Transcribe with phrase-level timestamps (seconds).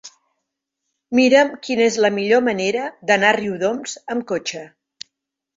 [1.19, 4.65] Mira'm quina és la millor manera d'anar a Riudoms amb cotxe.